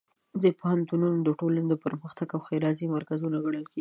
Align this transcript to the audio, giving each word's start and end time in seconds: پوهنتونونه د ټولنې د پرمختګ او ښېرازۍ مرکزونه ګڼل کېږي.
پوهنتونونه 0.59 1.17
د 1.21 1.29
ټولنې 1.39 1.67
د 1.69 1.73
پرمختګ 1.85 2.27
او 2.35 2.39
ښېرازۍ 2.47 2.85
مرکزونه 2.95 3.37
ګڼل 3.45 3.63
کېږي. 3.65 3.69